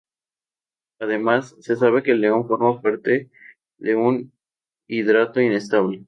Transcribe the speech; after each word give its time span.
Además, 0.99 1.55
se 1.59 1.75
sabe 1.75 2.01
que 2.01 2.09
el 2.13 2.21
neón 2.21 2.47
forma 2.47 2.75
un 3.87 4.33
hidrato 4.89 5.39
inestable. 5.39 5.99